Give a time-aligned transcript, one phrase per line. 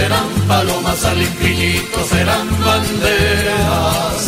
[0.00, 4.18] Serán palomas al infinito, serán banderas.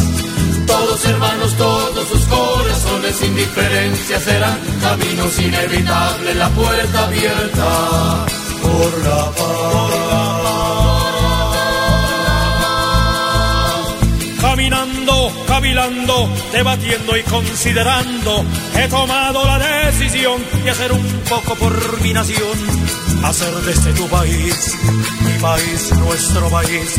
[0.67, 8.27] Todos hermanos, todos sus corazones sin diferencia serán caminos inevitables, la puerta abierta
[8.63, 9.63] por la paz.
[14.43, 18.45] Caminando, cavilando, debatiendo y considerando,
[18.77, 23.02] he tomado la decisión de hacer un poco por mi nación.
[23.25, 24.77] Hacer desde tu país,
[25.21, 26.97] mi país, nuestro país,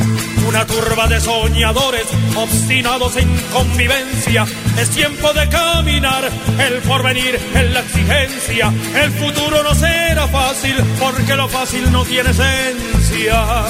[0.47, 4.45] una turba de soñadores obstinados en convivencia.
[4.79, 8.73] Es tiempo de caminar, el porvenir en la exigencia.
[8.95, 13.65] El futuro no será fácil porque lo fácil no tiene esencia.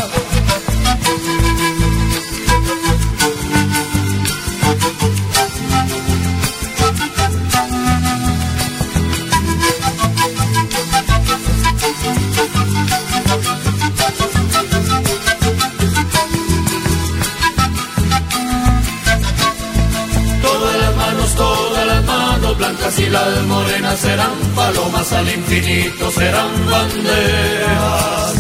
[23.14, 28.34] Las morenas serán palomas al infinito, serán banderas.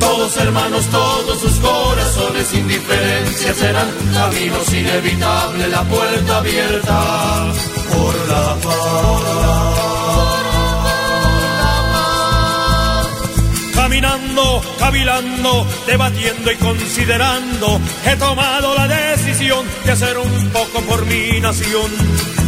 [0.00, 7.52] Todos hermanos, todos sus corazones sin diferencia serán caminos inevitables, la puerta abierta
[7.92, 9.99] por la paz.
[14.00, 21.38] Caminando, cavilando, debatiendo y considerando, he tomado la decisión de hacer un poco por mi
[21.38, 21.90] nación.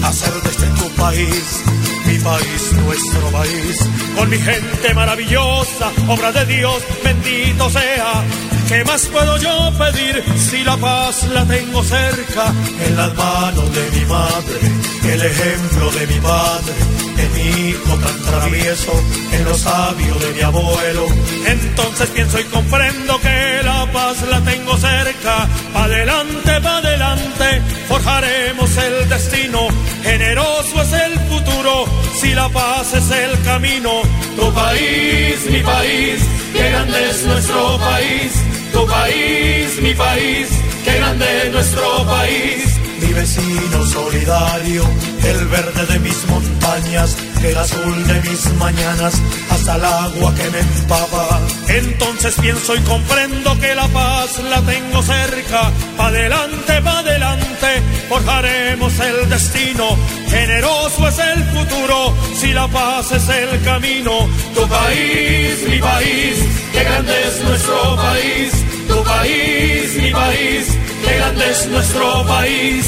[0.02, 1.62] Hacer desde tu país,
[2.06, 3.86] mi país, nuestro país,
[4.16, 8.24] con mi gente maravillosa, obra de Dios, bendito sea.
[8.72, 12.54] ¿Qué más puedo yo pedir si la paz la tengo cerca?
[12.86, 16.74] En las manos de mi madre, el ejemplo de mi padre,
[17.18, 18.92] en mi hijo tan travieso,
[19.32, 21.06] en los sabios de mi abuelo.
[21.48, 25.46] Entonces pienso y comprendo que la paz la tengo cerca.
[25.74, 29.68] Pa' adelante, pa' adelante, forjaremos el destino.
[30.02, 31.84] Generoso es el futuro,
[32.18, 34.00] si la paz es el camino.
[34.34, 36.22] Tu país, mi país,
[36.54, 38.32] qué grande es nuestro país.
[38.72, 40.48] Tu país, mi país,
[40.84, 42.71] qué grande es nuestro país.
[43.02, 44.84] Mi vecino solidario,
[45.24, 49.14] el verde de mis montañas, el azul de mis mañanas,
[49.50, 51.40] hasta el agua que me empapa.
[51.66, 55.72] Entonces pienso y comprendo que la paz la tengo cerca.
[55.96, 59.96] Pa' adelante, pa' adelante, forjaremos el destino.
[60.28, 64.28] Generoso es el futuro, si la paz es el camino.
[64.54, 66.36] Tu país, mi país,
[66.72, 68.52] qué grande es nuestro país.
[68.86, 70.66] Tu país, mi país,
[71.02, 72.86] qué grande es nuestro país.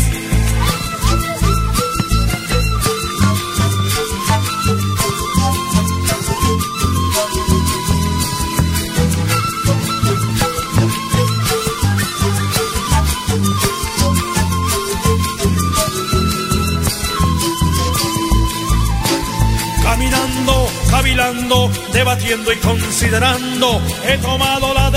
[19.83, 24.91] Caminando, cavilando, debatiendo y considerando, he tomado la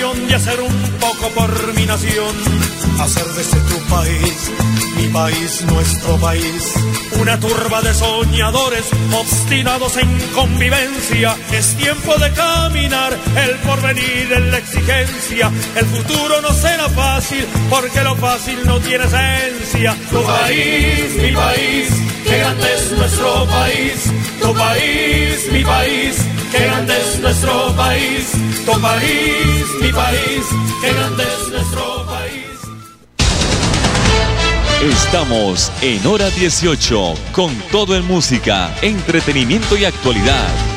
[0.00, 2.34] decisión de hacer un poco por mi nación.
[3.00, 4.50] Hacer desde tu país,
[4.96, 6.74] mi país, nuestro país.
[7.20, 11.36] Una turba de soñadores obstinados en convivencia.
[11.52, 15.50] Es tiempo de caminar, el porvenir en la exigencia.
[15.76, 19.96] El futuro no será fácil porque lo fácil no tiene esencia.
[20.10, 21.88] Tu país, mi país,
[22.24, 24.12] qué grande es nuestro país.
[24.40, 26.16] Tu país, mi país,
[26.50, 28.32] qué grande es nuestro país.
[28.64, 30.44] Tu país, mi país,
[30.80, 32.50] qué grande es nuestro país.
[34.82, 40.69] Estamos en hora 18 con todo en música, entretenimiento y actualidad.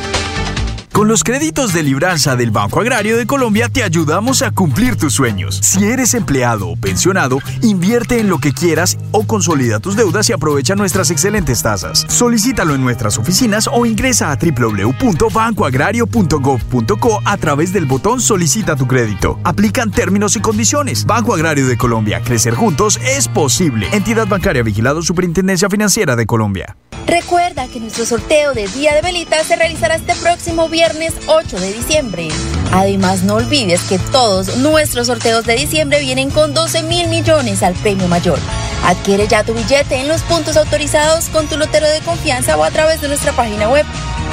[0.93, 5.13] Con los créditos de libranza del Banco Agrario de Colombia te ayudamos a cumplir tus
[5.13, 5.59] sueños.
[5.63, 10.33] Si eres empleado o pensionado, invierte en lo que quieras o consolida tus deudas y
[10.33, 12.05] aprovecha nuestras excelentes tasas.
[12.09, 19.39] Solicítalo en nuestras oficinas o ingresa a www.bancoagrario.gov.co a través del botón Solicita tu crédito.
[19.43, 21.07] Aplican términos y condiciones.
[21.07, 22.21] Banco Agrario de Colombia.
[22.23, 23.87] Crecer juntos es posible.
[23.93, 26.77] Entidad bancaria vigilado Superintendencia Financiera de Colombia.
[27.07, 30.82] Recuerda que nuestro sorteo de Día de Velitas se realizará este próximo viernes
[31.27, 32.27] 8 de diciembre.
[32.73, 37.73] Además, no olvides que todos nuestros sorteos de diciembre vienen con 12 mil millones al
[37.75, 38.37] premio mayor.
[38.83, 42.71] Adquiere ya tu billete en los puntos autorizados con tu lotero de confianza o a
[42.71, 43.85] través de nuestra página web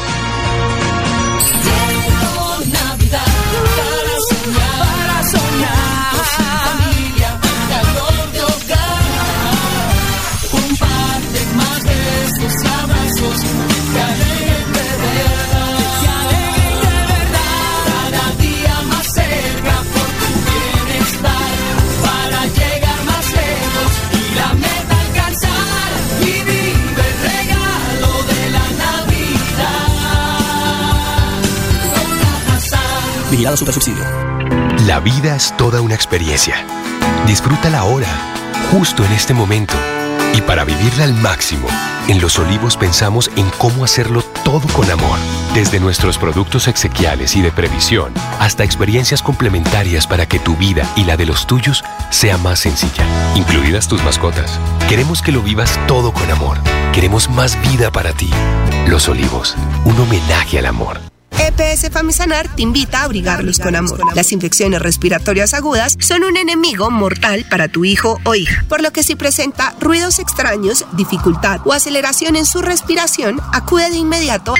[34.88, 36.66] La vida es toda una experiencia.
[37.28, 38.08] Disfrútala ahora,
[38.72, 39.76] justo en este momento.
[40.34, 41.68] Y para vivirla al máximo,
[42.08, 45.20] en Los Olivos pensamos en cómo hacerlo todo con amor.
[45.54, 51.04] Desde nuestros productos exequiales y de previsión hasta experiencias complementarias para que tu vida y
[51.04, 53.06] la de los tuyos sea más sencilla,
[53.36, 54.60] incluidas tus mascotas.
[54.90, 56.58] Queremos que lo vivas todo con amor.
[56.94, 58.32] Queremos más vida para ti.
[58.88, 61.15] Los Olivos, un homenaje al amor.
[61.40, 64.00] EPS Famisanar te invita a abrigarlos con amor.
[64.16, 68.92] Las infecciones respiratorias agudas son un enemigo mortal para tu hijo o hija, por lo
[68.92, 74.54] que si presenta ruidos extraños, dificultad o aceleración en su respiración, acude de inmediato,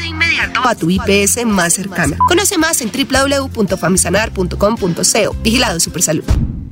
[0.64, 2.18] a tu IPS más cercana.
[2.28, 5.36] Conoce más en www.famisanar.com.co.
[5.42, 6.26] Vigilado Supersalud.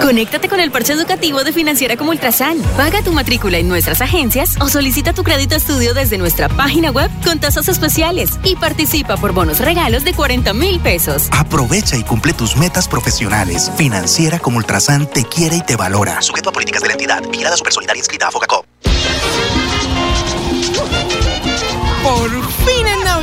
[0.00, 2.58] Conéctate con el parche educativo de Financiera como Ultrasan.
[2.76, 7.10] Paga tu matrícula en nuestras agencias o solicita tu crédito estudio desde nuestra página web
[7.24, 11.28] con tasas especiales y participa por bonos regalos de 40 mil pesos.
[11.32, 13.70] Aprovecha y cumple tus metas profesionales.
[13.76, 16.22] Financiera como Ultrasan te quiere y te valora.
[16.22, 17.22] Sujeto a políticas de la entidad.
[17.28, 18.66] Vigilada Supersolidaria inscrita a Focacop.
[22.02, 22.45] Por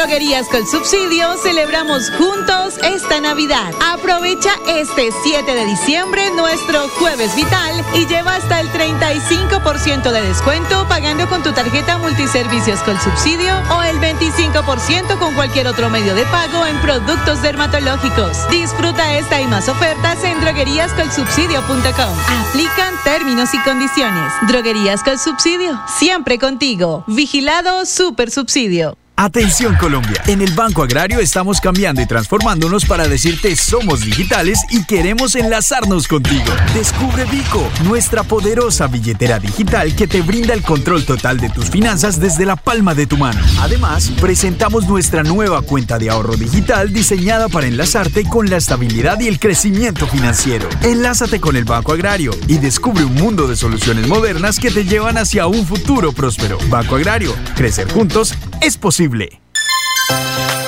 [0.00, 3.70] Droguerías con Subsidio celebramos juntos esta Navidad.
[3.92, 10.88] Aprovecha este 7 de diciembre nuestro Jueves Vital y lleva hasta el 35% de descuento
[10.88, 16.24] pagando con tu tarjeta Multiservicios con Subsidio o el 25% con cualquier otro medio de
[16.24, 18.48] pago en productos dermatológicos.
[18.48, 22.18] Disfruta esta y más ofertas en drogueríascolsubsidio.com.
[22.48, 24.32] Aplican términos y condiciones.
[24.48, 27.04] Droguerías con Subsidio, siempre contigo.
[27.06, 28.96] Vigilado Super Subsidio.
[29.22, 34.82] Atención Colombia, en el Banco Agrario estamos cambiando y transformándonos para decirte somos digitales y
[34.84, 36.50] queremos enlazarnos contigo.
[36.72, 42.18] Descubre Vico, nuestra poderosa billetera digital que te brinda el control total de tus finanzas
[42.18, 43.38] desde la palma de tu mano.
[43.60, 49.28] Además, presentamos nuestra nueva cuenta de ahorro digital diseñada para enlazarte con la estabilidad y
[49.28, 50.66] el crecimiento financiero.
[50.80, 55.18] Enlázate con el Banco Agrario y descubre un mundo de soluciones modernas que te llevan
[55.18, 56.56] hacia un futuro próspero.
[56.70, 59.40] Banco Agrario, crecer juntos es posible.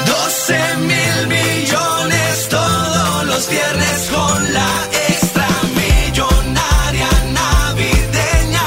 [0.07, 8.63] 12 mil millones todos los viernes con la extra millonaria navideña.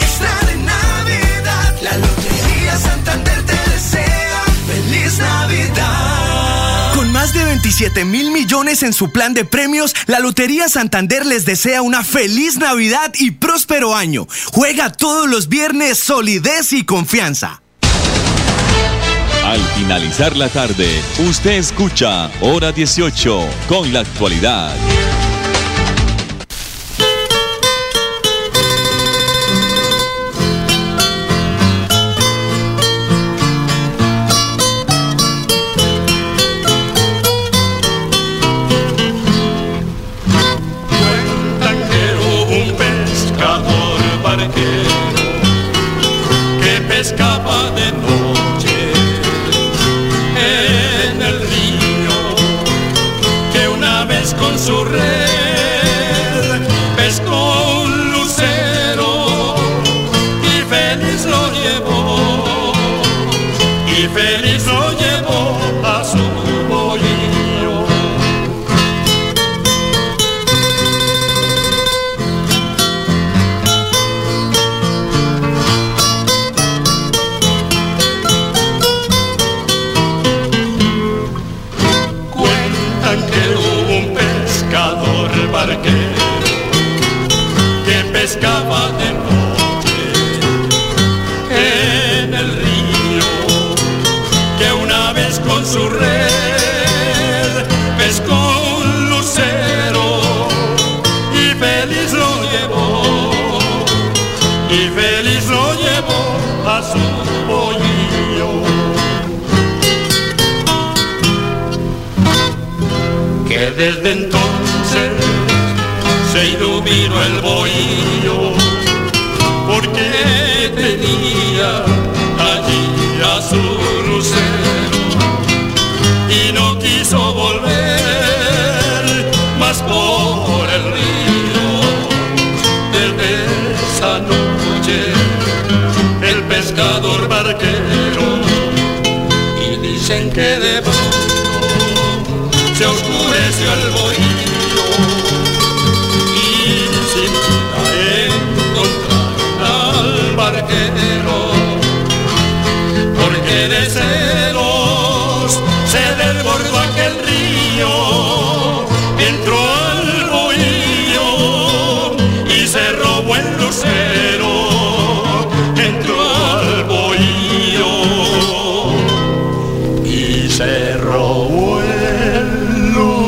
[0.00, 6.94] Extra de Navidad, la Lotería Santander te desea feliz Navidad.
[6.94, 11.44] Con más de 27 mil millones en su plan de premios, la Lotería Santander les
[11.44, 14.26] desea una feliz Navidad y próspero año.
[14.52, 17.62] Juega todos los viernes solidez y confianza.
[19.48, 24.76] Al finalizar la tarde, usted escucha Hora 18 con la actualidad.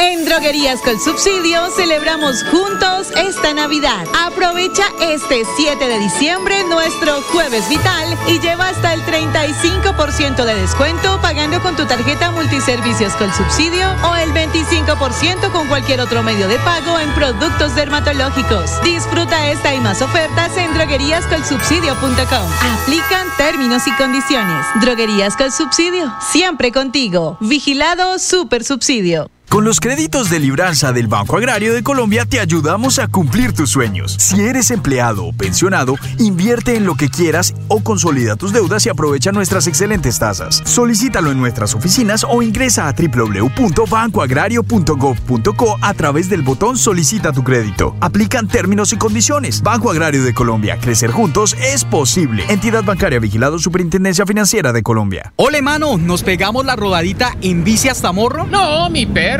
[0.00, 4.06] En Droguerías con Subsidio celebramos juntos esta Navidad.
[4.18, 11.20] Aprovecha este 7 de diciembre nuestro Jueves Vital y lleva hasta el 35% de descuento
[11.20, 16.58] pagando con tu tarjeta Multiservicios con Subsidio o el 25% con cualquier otro medio de
[16.60, 18.82] pago en productos dermatológicos.
[18.82, 22.50] Disfruta esta y más ofertas en drogueríascolsubsidio.com.
[22.80, 24.64] Aplican términos y condiciones.
[24.80, 27.36] Droguerías con Subsidio, siempre contigo.
[27.40, 29.30] Vigilado Super Subsidio.
[29.50, 33.70] Con los créditos de libranza del Banco Agrario de Colombia te ayudamos a cumplir tus
[33.70, 34.14] sueños.
[34.16, 38.90] Si eres empleado o pensionado, invierte en lo que quieras o consolida tus deudas y
[38.90, 40.62] aprovecha nuestras excelentes tasas.
[40.64, 47.96] Solicítalo en nuestras oficinas o ingresa a www.bancoagrario.gov.co a través del botón Solicita tu crédito.
[48.00, 49.62] Aplican términos y condiciones.
[49.62, 50.78] Banco Agrario de Colombia.
[50.80, 52.44] Crecer juntos es posible.
[52.48, 55.32] Entidad bancaria vigilado Superintendencia Financiera de Colombia.
[55.34, 58.46] Ole, mano, ¿nos pegamos la rodadita en bici hasta morro?
[58.46, 59.39] No, mi perro.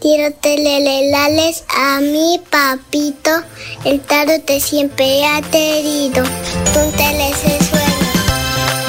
[0.00, 3.30] quiero telelelales a mi papito.
[3.84, 6.22] El tarot te siempre ha querido.
[6.72, 7.84] Tú te suelo.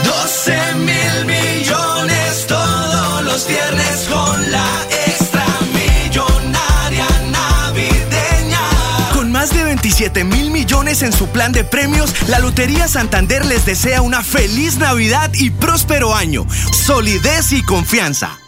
[0.04, 4.68] 12 mil millones todos los viernes con la
[5.08, 8.60] extra millonaria navideña.
[9.14, 13.66] Con más de 27 mil millones en su plan de premios, la Lotería Santander les
[13.66, 16.46] desea una feliz Navidad y próspero año.
[16.86, 18.40] Solidez y confianza.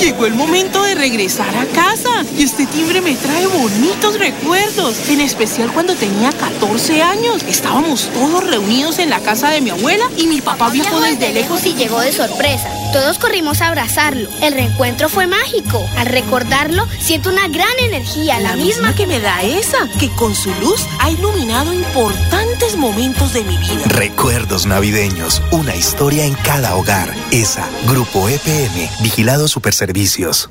[0.00, 5.20] Llegó el momento de regresar a casa y este timbre me trae bonitos recuerdos, en
[5.20, 7.42] especial cuando tenía 14 años.
[7.46, 11.66] Estábamos todos reunidos en la casa de mi abuela y mi papá viajó desde lejos
[11.66, 12.70] y llegó de sorpresa.
[12.94, 14.30] Todos corrimos a abrazarlo.
[14.40, 15.86] El reencuentro fue mágico.
[15.98, 20.50] Al recordarlo, siento una gran energía, la, misma que me da esa, que con su
[20.60, 23.84] luz ha iluminado importantes momentos de mi vida.
[23.86, 27.14] Recuerdos navideños, una historia en cada hogar.
[27.30, 30.50] Esa, Grupo EPM, Vigilado Superservicios.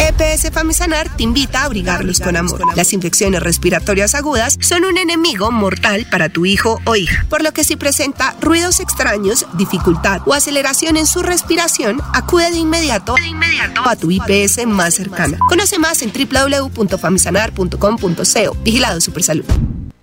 [0.00, 2.60] EPS Famisanar te invita a abrigarlos con amor.
[2.76, 7.52] Las infecciones respiratorias agudas son un enemigo mortal para tu hijo o hija, por lo
[7.52, 13.14] que si presenta ruidos extraños, dificultad o aceleración en su respiración, acude de inmediato,
[13.84, 15.38] a tu IPS más cercana.
[15.48, 18.56] Conoce más en www.famisanar.com.co.
[18.62, 19.44] Vigilado Supersalud.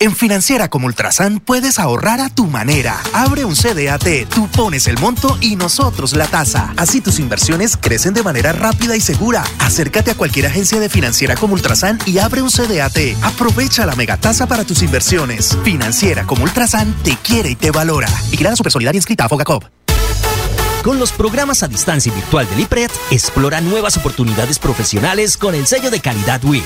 [0.01, 2.99] En Financiera como Ultrasan puedes ahorrar a tu manera.
[3.13, 6.73] Abre un CDAT, tú pones el monto y nosotros la tasa.
[6.75, 9.43] Así tus inversiones crecen de manera rápida y segura.
[9.59, 12.97] Acércate a cualquier agencia de Financiera como Ultrasan y abre un CDAT.
[13.21, 15.55] Aprovecha la megatasa para tus inversiones.
[15.63, 18.07] Financiera como Ultrasan te quiere y te valora.
[18.31, 19.65] Vigilada Supersolidaria inscrita a Fogacop.
[20.81, 25.67] Con los programas a distancia y virtual del IPRED, explora nuevas oportunidades profesionales con el
[25.67, 26.65] sello de calidad WIS.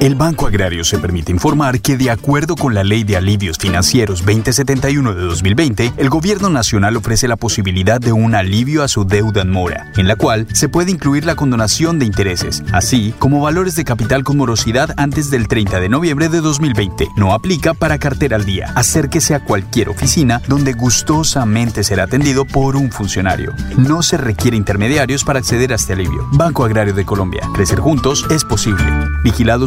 [0.00, 4.24] El Banco Agrario se permite informar que, de acuerdo con la Ley de Alivios Financieros
[4.24, 9.42] 2071 de 2020, el Gobierno Nacional ofrece la posibilidad de un alivio a su deuda
[9.42, 13.74] en mora, en la cual se puede incluir la condonación de intereses, así como valores
[13.74, 17.08] de capital con morosidad antes del 30 de noviembre de 2020.
[17.16, 18.70] No aplica para cartera al día.
[18.76, 23.52] Acérquese a cualquier oficina donde gustosamente será atendido por un funcionario.
[23.76, 26.24] No se requiere intermediarios para acceder a este alivio.
[26.34, 27.42] Banco Agrario de Colombia.
[27.52, 28.84] Crecer juntos es posible.
[29.24, 29.66] Vigilado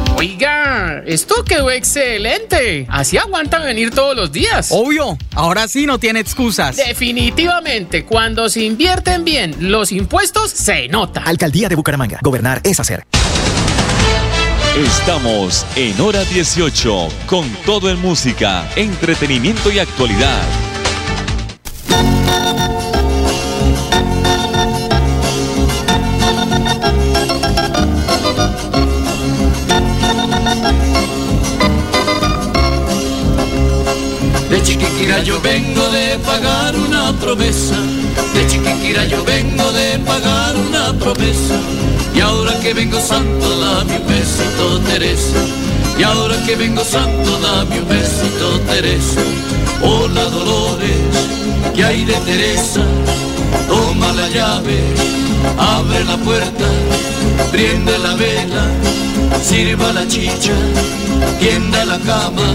[0.21, 2.85] Oiga, esto quedó excelente.
[2.91, 4.67] Así aguantan venir todos los días.
[4.69, 6.77] Obvio, ahora sí no tiene excusas.
[6.77, 11.23] Definitivamente, cuando se invierten bien los impuestos, se nota.
[11.23, 12.19] Alcaldía de Bucaramanga.
[12.21, 13.03] Gobernar es hacer.
[14.77, 20.43] Estamos en hora 18 con todo en música, entretenimiento y actualidad.
[37.19, 37.75] Promesa.
[38.33, 41.55] De Chiquiquira yo vengo de pagar una promesa.
[42.13, 45.39] Y ahora que vengo santo, dame un besito, Teresa.
[45.97, 49.21] Y ahora que vengo santo, dame un besito, Teresa.
[49.81, 51.01] Hola Dolores,
[51.75, 52.81] ¿qué hay de Teresa?
[53.67, 54.79] Toma la llave,
[55.57, 56.67] abre la puerta,
[57.51, 58.65] prende la vela,
[59.43, 60.53] sirva la chicha,
[61.39, 62.47] tienda la cama.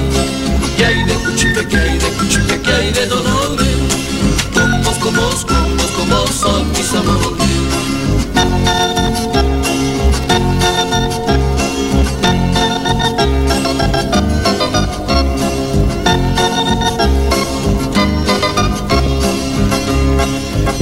[0.77, 3.36] ¿Qué hay de cuchipe, qué hay de cuchipe, qué hay de dolores?
[5.17, 7.47] Combos son mis amores.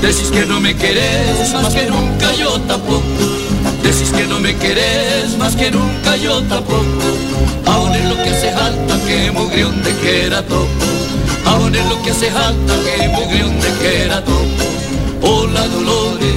[0.03, 3.03] Decís que no me querés más que nunca yo tampoco.
[3.85, 6.85] Decís que no me querés más que nunca yo tampoco.
[7.67, 10.94] Aún es lo que hace falta que mugrión de que topo.
[11.55, 12.95] Aún es lo que hace falta que
[13.81, 14.65] que era topo.
[15.23, 16.35] Hola Dolores,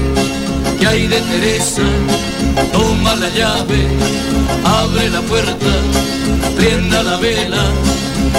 [0.80, 1.82] ¿qué hay de Teresa?
[2.72, 3.82] Toma la llave,
[4.64, 5.72] abre la puerta,
[6.56, 7.64] prenda la vela,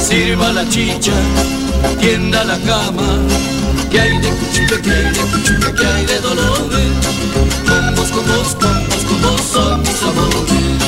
[0.00, 1.14] sirva la chicha,
[2.00, 3.08] tienda la cama.
[3.90, 6.92] ¿Qué hay de cuchillo, qué hay de cuchillo, qué hay de dolores?
[7.68, 10.87] Combos, combos, combos, combos son mis amores.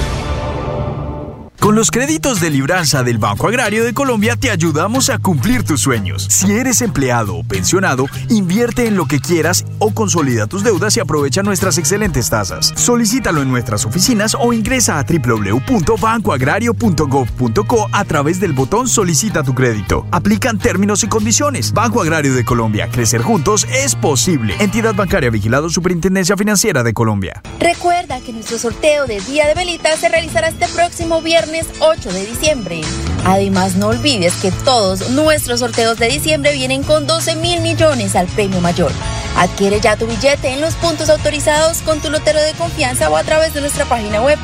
[1.61, 5.79] Con los créditos de libranza del Banco Agrario de Colombia te ayudamos a cumplir tus
[5.79, 6.25] sueños.
[6.27, 11.01] Si eres empleado o pensionado, invierte en lo que quieras o consolida tus deudas y
[11.01, 12.73] aprovecha nuestras excelentes tasas.
[12.75, 20.07] Solicítalo en nuestras oficinas o ingresa a www.bancoagrario.gov.co a través del botón Solicita tu crédito.
[20.09, 21.73] Aplican términos y condiciones.
[21.73, 22.89] Banco Agrario de Colombia.
[22.89, 24.55] Crecer juntos es posible.
[24.59, 27.43] Entidad bancaria vigilado Superintendencia Financiera de Colombia.
[27.59, 32.25] Recuerda que nuestro sorteo de Día de Velitas se realizará este próximo viernes 8 de
[32.25, 32.81] diciembre.
[33.25, 38.27] Además, no olvides que todos nuestros sorteos de diciembre vienen con 12 mil millones al
[38.27, 38.93] premio mayor.
[39.37, 43.23] Adquiere ya tu billete en los puntos autorizados con tu lotero de confianza o a
[43.23, 44.37] través de nuestra página web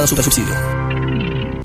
[0.00, 0.80] Vigilado.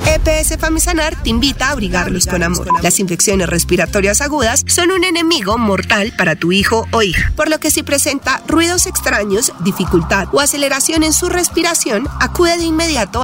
[0.05, 2.67] EPS Famisanar te invita a abrigarlos con amor.
[2.83, 7.59] Las infecciones respiratorias agudas son un enemigo mortal para tu hijo o hija, por lo
[7.59, 13.21] que si presenta ruidos extraños, dificultad o aceleración en su respiración, acude de inmediato,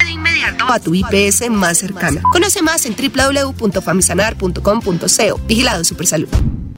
[0.68, 2.22] a tu IPS más cercana.
[2.32, 5.40] Conoce más en www.famisanar.com.co.
[5.46, 6.28] Vigilado Supersalud.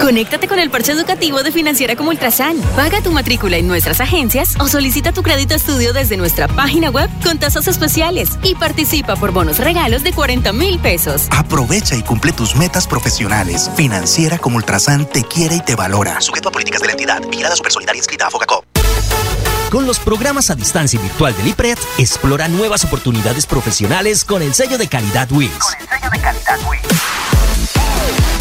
[0.00, 2.56] Conéctate con el parche educativo de Financiera como Ultrasan.
[2.76, 7.10] Paga tu matrícula en nuestras agencias o solicita tu crédito estudio desde nuestra página web
[7.22, 11.28] con tasas especiales y participa por bonos regalos de 40 mil pesos.
[11.30, 13.70] Aprovecha y cumple tus metas profesionales.
[13.76, 16.20] Financiera como Ultrasan te quiere y te valora.
[16.20, 17.22] Sujeto a políticas de la entidad.
[17.28, 18.64] Vigilada Supersolidaria inscrita a Fogacop.
[19.70, 24.54] Con los programas a distancia y virtual del IPRED, explora nuevas oportunidades profesionales con el
[24.54, 25.52] sello de calidad WIS.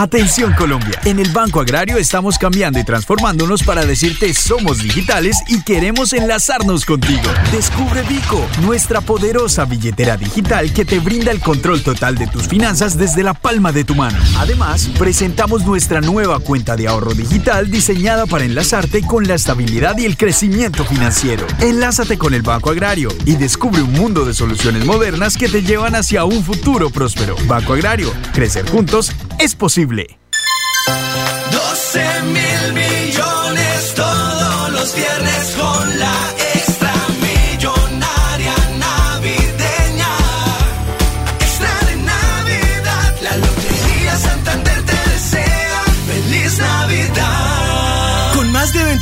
[0.00, 5.60] Atención Colombia, en el Banco Agrario estamos cambiando y transformándonos para decirte somos digitales y
[5.60, 7.20] queremos enlazarnos contigo.
[7.52, 12.96] Descubre Vico, nuestra poderosa billetera digital que te brinda el control total de tus finanzas
[12.96, 14.16] desde la palma de tu mano.
[14.38, 20.06] Además, presentamos nuestra nueva cuenta de ahorro digital diseñada para enlazarte con la estabilidad y
[20.06, 21.46] el crecimiento financiero.
[21.58, 25.94] Enlázate con el Banco Agrario y descubre un mundo de soluciones modernas que te llevan
[25.94, 27.36] hacia un futuro próspero.
[27.46, 30.18] Banco Agrario, crecer juntos es posible.
[31.50, 36.39] 12 mil millones todos los viernes con la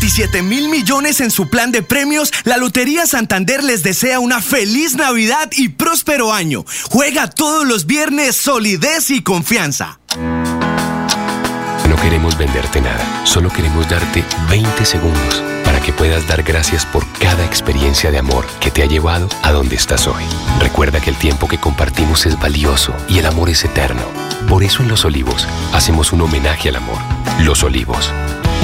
[0.09, 4.97] 17 mil millones en su plan de premios, la Lotería Santander les desea una feliz
[4.97, 6.64] Navidad y próspero año.
[6.90, 10.01] Juega todos los viernes solidez y confianza.
[10.16, 17.07] No queremos venderte nada, solo queremos darte 20 segundos para que puedas dar gracias por
[17.18, 20.25] cada experiencia de amor que te ha llevado a donde estás hoy.
[20.59, 24.07] Recuerda que el tiempo que compartimos es valioso y el amor es eterno.
[24.49, 26.99] Por eso en Los Olivos hacemos un homenaje al amor.
[27.42, 28.11] Los Olivos,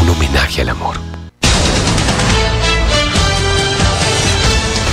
[0.01, 1.14] un homenaje al amor.